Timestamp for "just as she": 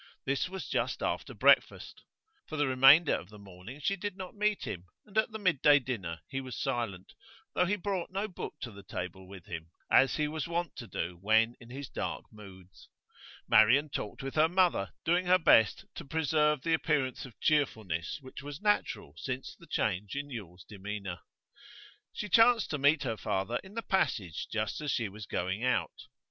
24.51-25.09